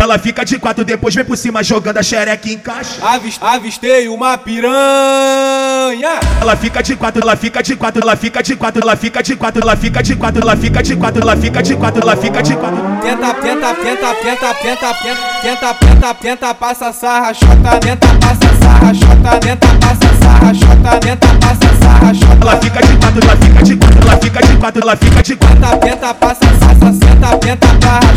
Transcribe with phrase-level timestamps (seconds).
[0.00, 2.96] Ela fica de quatro, depois vem por cima jogando a xereca e encaixa.
[3.02, 4.70] Avis, avistei uma piranha.
[6.40, 9.36] Ela fica de quatro, ela fica de quatro, ela fica de quatro, ela fica de
[9.36, 12.42] quatro, ela fica de quatro, ela fica de quatro, ela fica de quatro, ela fica
[12.42, 12.78] de quatro.
[13.02, 14.94] Tenta, tenta, tenta, tenta, tenta,
[15.42, 21.28] tenta, tenta, tenta, passa sarra, chota, tenta, passa sarra, chota, tenta, passa sarra, chota, tenta,
[21.28, 22.40] passa sarra, chota.
[22.40, 25.36] Ela fica de quatro, ela fica de quatro, ela fica de quatro, ela fica de
[25.36, 25.60] quatro.
[25.60, 28.09] Tenta, tenta, passa sarra, senta, tenta, barra,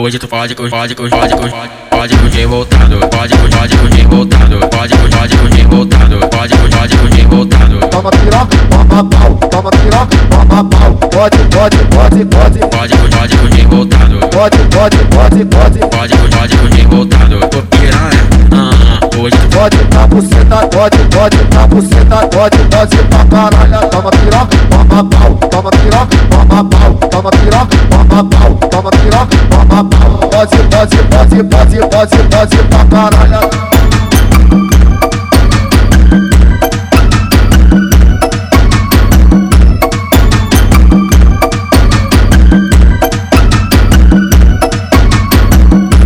[0.00, 1.54] hoje tu pode, pode, pode, pode, pode,
[1.90, 7.78] pode fugir voltado, pode, pode fugir voltado, pode, pode fugir voltado, pode, pode fugir voltado,
[7.90, 10.94] Toma piroca, toma pau, toma piroca, toma pau.
[11.10, 15.78] Pode, pode, pode, pode, pode, pode fugir voltado, pode, pode, pode, pode.
[15.80, 18.22] pode, pode fugir voltado, ô piranha,
[18.52, 23.90] ah, hoje tu Pode na buceta, pode, pode na buceta, pode, pode pra caralho.
[23.90, 29.84] Toma piroca, toma pau, toma piroca, toma pau, toma piroca, toma pau, toma piroca, toma
[29.84, 30.30] pau.
[30.30, 33.50] Pode, pode, pode, pode, pode, pode pra caralho.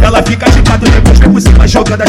[0.02, 2.06] Ela fica de quatro, depois vem por cima jogando a.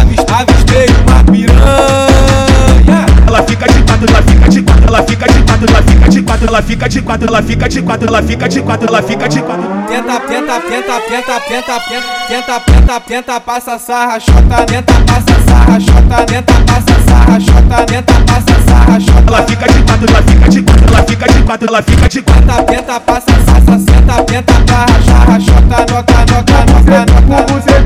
[0.00, 3.06] Avis, avistei uma piranha.
[3.26, 6.15] Ela fica de quatro, ela fica de quatro, ela fica de quatro, ela fica de
[6.36, 9.28] quatro, ela fica de quatro, ela fica de quatro, ela fica de quatro, ela fica
[9.28, 9.64] de quatro.
[9.88, 11.80] Tenta, tenta, tenta, tenta, tenta,
[12.28, 18.14] tenta, tenta, tenta, passa sarra, chota, tenta, passa sarra, chota, tenta, passa sarra, chota, tenta,
[18.26, 19.24] passa sarra, chota.
[19.26, 22.22] Ela fica de quatro, ela fica de quatro, ela fica de quatro, ela fica de
[22.22, 22.46] quatro.
[22.46, 27.52] Tenta, tenta, passa sarra, senta, tenta, barra, jarra, chota, noca, noca, noca, noca.
[27.52, 27.80] Você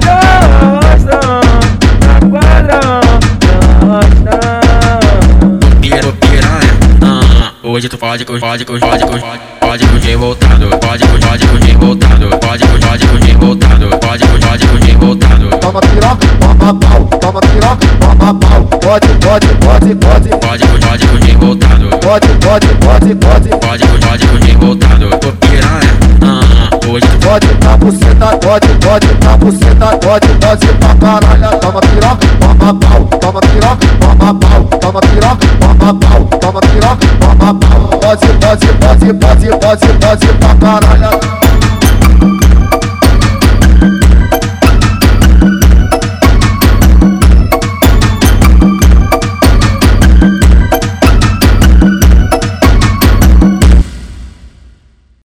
[7.71, 9.25] hoje tu pode, pode, pode, pode, pode,
[9.61, 15.49] pode fugir voltado, pode, pode fugir voltado, pode, pode fugir voltado, pode, pode fugir voltado,
[15.61, 18.65] Toma piroca, toma pau, toma piroca, toma pau.
[18.81, 23.49] Pode, pode, pode, pode, pode, pode fugir voltado, pode, pode, pode, pode.
[23.51, 25.93] pode, pode fugir voltado, ô piranha,
[26.23, 31.61] ah, hoje tu Pode na buceta, pode, pode na buceta, pode, pode pra caralho.
[31.61, 37.55] Toma piroca, toma pau, toma piroca, toma pau, toma piroca, toma pau, toma piroca, toma
[37.55, 38.01] pau.
[38.01, 41.40] Pode, pode, pode, pode, pode, pode pra caralho.